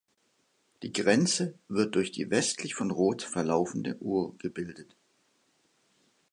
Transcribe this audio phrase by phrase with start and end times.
[0.81, 4.95] Die Grenze wird durch die westlich von Roth verlaufende Our gebildet.